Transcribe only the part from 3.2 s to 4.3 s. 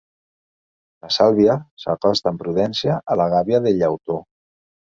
la gàbia de llautó.